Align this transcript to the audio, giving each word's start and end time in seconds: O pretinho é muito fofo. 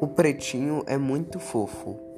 O 0.00 0.06
pretinho 0.06 0.82
é 0.86 0.96
muito 0.96 1.38
fofo. 1.38 2.09